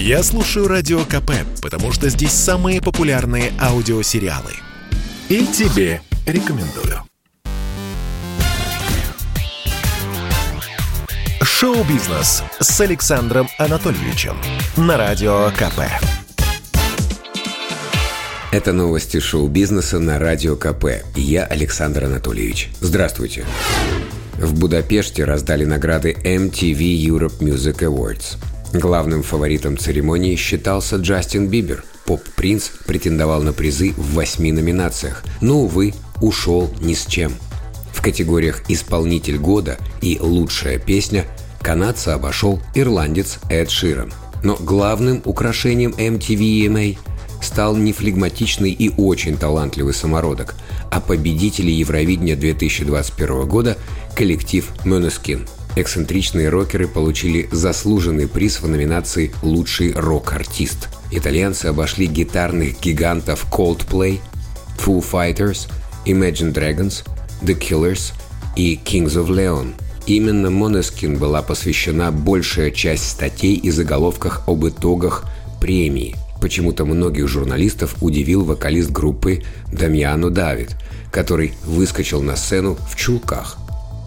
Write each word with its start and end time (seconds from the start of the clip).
Я 0.00 0.22
слушаю 0.22 0.68
Радио 0.68 1.00
КП, 1.00 1.32
потому 1.60 1.90
что 1.90 2.08
здесь 2.08 2.30
самые 2.30 2.80
популярные 2.80 3.52
аудиосериалы. 3.60 4.52
И 5.28 5.44
тебе 5.44 6.00
рекомендую. 6.24 7.02
Шоу-бизнес 11.42 12.44
с 12.60 12.80
Александром 12.80 13.48
Анатольевичем 13.58 14.36
на 14.76 14.96
Радио 14.96 15.50
КП. 15.50 15.80
Это 18.52 18.72
новости 18.72 19.18
шоу-бизнеса 19.18 19.98
на 19.98 20.20
Радио 20.20 20.54
КП. 20.54 21.04
Я 21.16 21.44
Александр 21.44 22.04
Анатольевич. 22.04 22.70
Здравствуйте. 22.80 23.44
В 24.34 24.56
Будапеште 24.56 25.24
раздали 25.24 25.64
награды 25.64 26.12
MTV 26.12 26.78
Europe 26.78 27.40
Music 27.40 27.78
Awards. 27.80 28.38
Главным 28.72 29.22
фаворитом 29.22 29.78
церемонии 29.78 30.36
считался 30.36 30.96
Джастин 30.96 31.48
Бибер. 31.48 31.84
Поп-принц 32.04 32.68
претендовал 32.86 33.42
на 33.42 33.52
призы 33.52 33.92
в 33.96 34.14
восьми 34.14 34.52
номинациях, 34.52 35.24
но, 35.40 35.60
увы, 35.60 35.94
ушел 36.20 36.70
ни 36.80 36.94
с 36.94 37.06
чем. 37.06 37.32
В 37.92 38.02
категориях 38.02 38.62
«Исполнитель 38.68 39.38
года» 39.38 39.78
и 40.02 40.18
«Лучшая 40.20 40.78
песня» 40.78 41.24
канадца 41.62 42.14
обошел 42.14 42.60
ирландец 42.74 43.38
Эд 43.48 43.70
Ширан. 43.70 44.12
Но 44.42 44.56
главным 44.56 45.22
украшением 45.24 45.90
MTV 45.90 46.66
EMA 46.66 46.98
стал 47.42 47.76
не 47.76 47.92
флегматичный 47.92 48.70
и 48.70 48.90
очень 48.96 49.36
талантливый 49.36 49.94
самородок, 49.94 50.54
а 50.90 51.00
победители 51.00 51.70
Евровидения 51.70 52.36
2021 52.36 53.48
года– 53.48 53.76
коллектив 54.14 54.68
Måneskin. 54.84 55.48
Эксцентричные 55.76 56.48
рокеры 56.48 56.88
получили 56.88 57.48
заслуженный 57.52 58.26
приз 58.26 58.60
в 58.60 58.68
номинации 58.68 59.32
«Лучший 59.42 59.92
рок-артист». 59.92 60.88
Итальянцы 61.10 61.66
обошли 61.66 62.06
гитарных 62.06 62.80
гигантов 62.80 63.46
Coldplay, 63.50 64.20
Foo 64.78 65.04
Fighters, 65.04 65.70
Imagine 66.04 66.52
Dragons, 66.52 67.06
The 67.42 67.58
Killers 67.58 68.12
и 68.56 68.78
Kings 68.84 69.14
of 69.14 69.28
Leon. 69.28 69.74
Именно 70.06 70.48
Måneskin 70.48 71.18
была 71.18 71.42
посвящена 71.42 72.10
большая 72.10 72.70
часть 72.70 73.08
статей 73.08 73.54
и 73.54 73.70
заголовках 73.70 74.42
об 74.46 74.66
итогах 74.66 75.24
премии– 75.60 76.16
Почему-то 76.40 76.84
многих 76.84 77.26
журналистов 77.28 77.96
удивил 78.00 78.44
вокалист 78.44 78.90
группы 78.90 79.42
Дамьяно 79.72 80.30
Давид, 80.30 80.76
который 81.10 81.54
выскочил 81.64 82.22
на 82.22 82.36
сцену 82.36 82.76
в 82.88 82.96
чулках. 82.96 83.58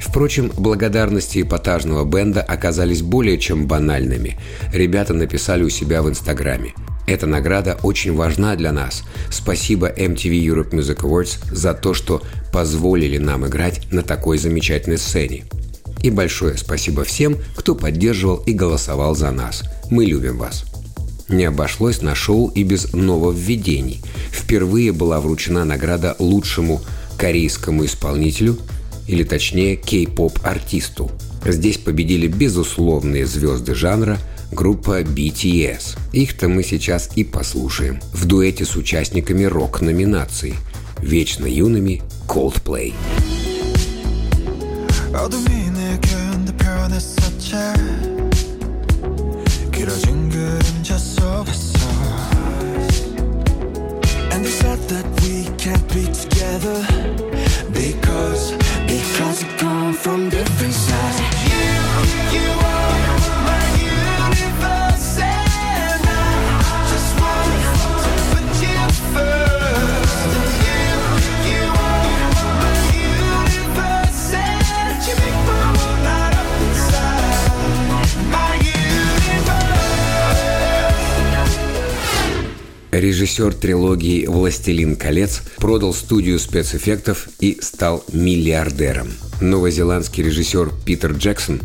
Впрочем, 0.00 0.50
благодарности 0.56 1.42
эпатажного 1.42 2.04
бенда 2.04 2.40
оказались 2.40 3.02
более 3.02 3.38
чем 3.38 3.66
банальными. 3.66 4.38
Ребята 4.72 5.14
написали 5.14 5.62
у 5.62 5.68
себя 5.68 6.02
в 6.02 6.08
Инстаграме. 6.08 6.74
Эта 7.06 7.26
награда 7.26 7.78
очень 7.82 8.14
важна 8.14 8.56
для 8.56 8.72
нас. 8.72 9.02
Спасибо 9.30 9.88
MTV 9.88 10.44
Europe 10.44 10.70
Music 10.70 11.02
Awards 11.02 11.38
за 11.52 11.74
то, 11.74 11.92
что 11.92 12.22
позволили 12.52 13.18
нам 13.18 13.46
играть 13.46 13.92
на 13.92 14.02
такой 14.02 14.38
замечательной 14.38 14.98
сцене. 14.98 15.44
И 16.02 16.10
большое 16.10 16.56
спасибо 16.56 17.04
всем, 17.04 17.36
кто 17.56 17.74
поддерживал 17.74 18.36
и 18.46 18.52
голосовал 18.52 19.14
за 19.14 19.30
нас. 19.32 19.64
Мы 19.90 20.06
любим 20.06 20.38
вас. 20.38 20.64
Не 21.28 21.44
обошлось 21.44 22.00
на 22.00 22.14
шоу 22.14 22.48
и 22.48 22.62
без 22.64 22.92
нововведений. 22.92 24.02
Впервые 24.30 24.92
была 24.92 25.20
вручена 25.20 25.64
награда 25.64 26.16
лучшему 26.18 26.80
корейскому 27.18 27.84
исполнителю, 27.84 28.56
или 29.07 29.23
точнее 29.23 29.75
кей-поп-артисту. 29.75 31.11
Здесь 31.45 31.77
победили 31.77 32.27
безусловные 32.27 33.25
звезды 33.25 33.75
жанра 33.75 34.17
группа 34.51 35.01
BTS. 35.01 35.97
Их-то 36.13 36.47
мы 36.47 36.63
сейчас 36.63 37.09
и 37.15 37.23
послушаем 37.23 37.99
в 38.13 38.25
дуэте 38.25 38.65
с 38.65 38.75
участниками 38.75 39.43
рок-номинации 39.43 40.55
«Вечно 41.01 41.45
юными» 41.45 42.01
Coldplay. 42.27 42.93
어둠이 45.13 45.69
내게 45.71 46.25
길어진 49.71 50.29
그 50.29 50.58
Режиссер 82.92 83.54
трилогии 83.54 84.26
«Властелин 84.26 84.96
колец» 84.96 85.42
продал 85.58 85.94
студию 85.94 86.40
спецэффектов 86.40 87.28
и 87.38 87.56
стал 87.62 88.04
миллиардером. 88.12 89.12
Новозеландский 89.40 90.24
режиссер 90.24 90.72
Питер 90.84 91.12
Джексон 91.12 91.60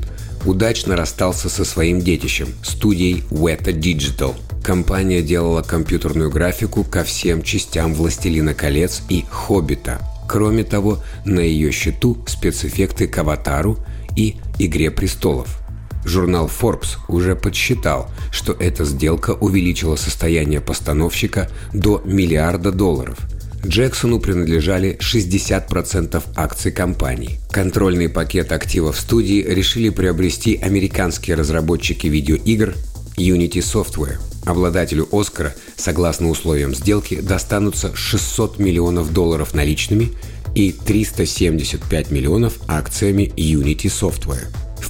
удачно 0.46 0.96
расстался 0.96 1.50
со 1.50 1.66
своим 1.66 2.00
детищем– 2.00 2.50
студией 2.64 3.24
Weta 3.32 3.74
Digital. 3.74 4.36
Компания 4.64 5.24
делала 5.24 5.64
компьютерную 5.64 6.30
графику 6.30 6.84
ко 6.84 7.04
всем 7.04 7.42
частям 7.42 7.96
«Властелина 7.96 8.54
колец» 8.54 9.02
и 9.10 9.26
«Хоббита». 9.32 10.00
Кроме 10.30 10.64
того, 10.64 11.04
на 11.26 11.40
ее 11.40 11.72
счету 11.72 12.18
спецэффекты 12.28 13.08
к 13.08 13.18
«Аватару» 13.18 13.80
и 14.16 14.36
«Игре 14.60 14.92
престолов». 14.92 15.65
Журнал 16.06 16.50
Forbes 16.50 16.98
уже 17.08 17.36
подсчитал, 17.36 18.10
что 18.32 18.54
эта 18.54 18.86
сделка 18.86 19.32
увеличила 19.32 19.96
состояние 19.96 20.62
постановщика 20.62 21.50
до 21.74 22.02
миллиарда 22.06 22.72
долларов. 22.72 23.18
Джексону 23.66 24.20
принадлежали 24.20 24.98
60% 25.02 26.24
акций 26.36 26.72
компании. 26.72 27.40
Контрольный 27.50 28.10
пакет 28.10 28.52
активов 28.52 29.00
студии 29.00 29.42
решили 29.42 29.90
приобрести 29.90 30.56
американские 30.56 31.36
разработчики 31.36 32.06
видеоигр 32.06 32.76
Unity 33.18 33.60
Software. 33.60 34.18
Обладателю 34.46 35.08
«Оскара», 35.12 35.56
согласно 35.76 36.30
условиям 36.30 36.76
сделки, 36.76 37.20
достанутся 37.20 37.96
600 37.96 38.60
миллионов 38.60 39.12
долларов 39.12 39.56
наличными 39.56 40.12
и 40.54 40.72
375 40.72 42.12
миллионов 42.12 42.60
акциями 42.68 43.34
Unity 43.36 43.88
Software. 43.88 44.46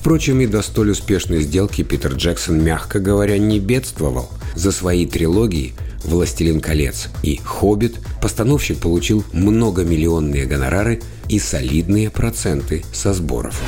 Впрочем, 0.06 0.40
и 0.40 0.46
до 0.46 0.62
столь 0.62 0.92
успешной 0.92 1.42
сделки 1.42 1.82
Питер 1.82 2.14
Джексон, 2.14 2.64
мягко 2.64 3.00
говоря, 3.00 3.40
не 3.40 3.60
бедствовал. 3.60 4.30
За 4.54 4.72
свои 4.72 5.08
трилогии 5.08 5.74
«Властелин 6.04 6.62
колец» 6.62 7.10
и 7.24 7.42
«Хоббит» 7.44 7.96
постановщик 8.22 8.78
получил 8.78 9.24
многомиллионные 9.34 10.46
гонорары 10.46 11.02
и 11.28 11.40
солидные 11.40 12.12
проценты 12.12 12.86
со 12.94 13.16
сборов. 13.16 13.60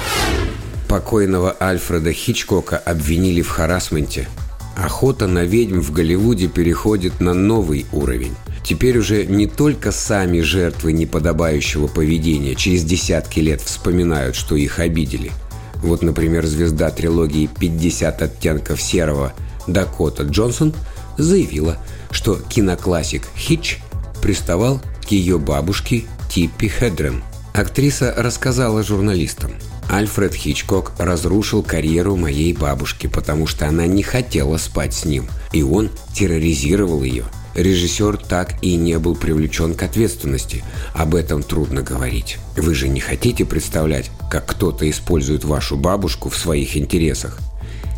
Покойного 0.87 1.57
Альфреда 1.59 2.13
Хичкока 2.13 2.77
обвинили 2.77 3.41
в 3.41 3.49
харасменте. 3.49 4.27
Охота 4.75 5.25
на 5.25 5.43
ведьм 5.43 5.79
в 5.79 5.91
Голливуде 5.91 6.47
переходит 6.49 7.19
на 7.19 7.33
новый 7.33 7.87
уровень. 7.91 8.35
Теперь 8.63 8.99
уже 8.99 9.25
не 9.25 9.47
только 9.47 9.91
сами 9.91 10.41
жертвы 10.41 10.93
неподобающего 10.93 11.87
поведения 11.87 12.53
через 12.53 12.83
десятки 12.83 13.39
лет 13.39 13.59
вспоминают, 13.59 14.35
что 14.35 14.55
их 14.55 14.77
обидели– 14.77 15.31
вот, 15.81 16.01
например, 16.01 16.45
звезда 16.45 16.89
трилогии 16.89 17.49
«50 17.59 18.23
оттенков 18.23 18.81
серого» 18.81 19.33
Дакота 19.67 20.23
Джонсон 20.23 20.73
заявила, 21.18 21.77
что 22.12 22.35
киноклассик 22.35 23.27
Хитч 23.35 23.79
приставал 24.21 24.81
к 25.07 25.12
ее 25.12 25.38
бабушке 25.38 26.06
Типпи 26.29 26.68
Хедрен. 26.68 27.24
Актриса 27.53 28.13
рассказала 28.18 28.83
журналистам. 28.83 29.51
Альфред 29.89 30.33
Хичкок 30.33 30.91
разрушил 30.97 31.63
карьеру 31.63 32.15
моей 32.15 32.53
бабушки, 32.53 33.07
потому 33.07 33.47
что 33.47 33.68
она 33.68 33.88
не 33.88 34.03
хотела 34.03 34.57
спать 34.57 34.94
с 34.94 35.06
ним, 35.06 35.27
и 35.53 35.63
он 35.63 35.89
терроризировал 36.13 37.03
ее– 37.03 37.25
режиссер 37.57 38.18
так 38.18 38.53
и 38.62 38.75
не 38.75 38.97
был 39.00 39.15
привлечен 39.15 39.74
к 39.74 39.83
ответственности. 39.83 40.63
Об 40.94 41.15
этом 41.15 41.44
трудно 41.44 41.81
говорить. 41.81 42.38
Вы 42.56 42.74
же 42.75 42.88
не 42.88 43.00
хотите 43.00 43.44
представлять, 43.45 44.12
как 44.29 44.45
кто-то 44.45 44.89
использует 44.89 45.44
вашу 45.44 45.77
бабушку 45.77 46.29
в 46.29 46.38
своих 46.38 46.77
интересах. 46.77 47.38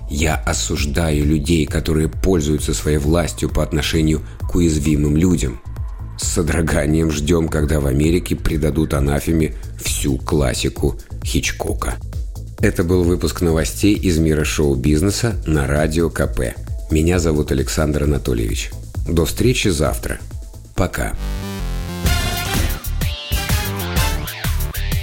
Я 0.10 0.36
осуждаю 0.36 1.26
людей, 1.26 1.66
которые 1.66 2.10
пользуются 2.10 2.74
своей 2.74 2.98
властью 2.98 3.50
по 3.50 3.62
отношению 3.62 4.22
к 4.42 4.56
уязвимым 4.56 5.16
людям. 5.16 5.62
С 6.18 6.28
содроганием 6.28 7.12
ждем, 7.12 7.48
когда 7.48 7.80
в 7.80 7.86
Америке 7.86 8.36
придадут 8.36 8.94
анафеме 8.94 9.54
всю 9.82 10.18
классику 10.18 10.98
Хичкока. 11.24 11.96
Это 12.60 12.84
был 12.84 13.04
выпуск 13.04 13.42
новостей 13.42 13.94
из 13.94 14.18
мира 14.18 14.44
шоу-бизнеса 14.44 15.36
на 15.46 15.66
Радио 15.66 16.10
КП. 16.10 16.56
Меня 16.92 17.20
зовут 17.20 17.52
Александр 17.52 18.04
Анатольевич. 18.04 18.72
До 19.08 19.26
встречи 19.26 19.70
завтра. 19.70 20.20
Пока. 20.76 21.14